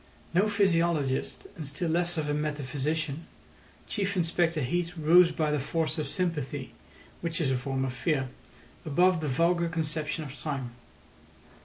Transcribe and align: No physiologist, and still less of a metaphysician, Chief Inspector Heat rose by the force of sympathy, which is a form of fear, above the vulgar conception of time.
No 0.33 0.47
physiologist, 0.49 1.45
and 1.55 1.67
still 1.67 1.91
less 1.91 2.17
of 2.17 2.27
a 2.27 2.33
metaphysician, 2.33 3.27
Chief 3.87 4.17
Inspector 4.17 4.59
Heat 4.59 4.97
rose 4.97 5.29
by 5.31 5.51
the 5.51 5.59
force 5.59 5.99
of 5.99 6.07
sympathy, 6.07 6.71
which 7.21 7.39
is 7.39 7.51
a 7.51 7.55
form 7.55 7.85
of 7.85 7.93
fear, 7.93 8.29
above 8.83 9.21
the 9.21 9.27
vulgar 9.27 9.69
conception 9.69 10.23
of 10.23 10.35
time. 10.39 10.71